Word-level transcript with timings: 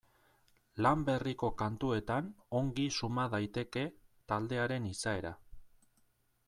Lan 0.85 1.03
berriko 1.09 1.49
kantuetan 1.59 2.31
ongi 2.61 2.87
suma 2.97 3.27
daiteke 3.35 3.85
taldearen 4.33 4.91
izaera. 4.95 5.39